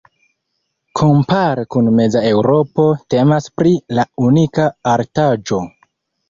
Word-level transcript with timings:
Kompare 0.99 1.65
kun 1.75 1.89
meza 1.99 2.23
Eŭropo 2.29 2.87
temas 3.15 3.49
pri 3.61 3.75
la 3.99 4.07
unika 4.31 4.67
artaĵo. 4.95 5.63